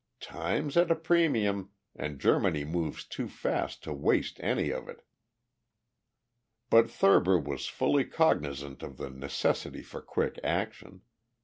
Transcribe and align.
"Time's 0.19 0.77
at 0.77 0.89
a 0.89 0.95
premium 0.95 1.69
and 1.95 2.19
Germany 2.19 2.63
moves 2.65 3.05
too 3.05 3.27
fast 3.27 3.83
to 3.83 3.93
waste 3.93 4.39
any 4.39 4.71
of 4.71 4.89
it." 4.89 5.05
But 6.71 6.89
Thurber 6.89 7.37
was 7.37 7.67
fully 7.67 8.05
cognizant 8.05 8.81
of 8.81 8.97
the 8.97 9.11
necessity 9.11 9.83
for 9.83 10.01
quick 10.01 10.39
action. 10.43 11.03